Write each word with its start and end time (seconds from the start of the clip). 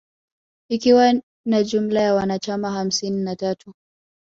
Ikiwa 0.69 1.13
na 1.45 1.63
jumla 1.63 2.01
ya 2.01 2.13
wanachama 2.13 2.71
hamsini 2.71 3.23
na 3.23 3.35
tatu 3.35 3.73